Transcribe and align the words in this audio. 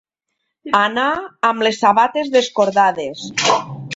Anar 0.79 1.09
amb 1.51 1.67
les 1.67 1.77
sabates 1.85 2.33
descordades. 2.39 3.29